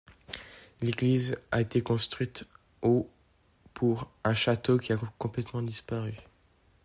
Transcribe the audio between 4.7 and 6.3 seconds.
qui a complètement disparu.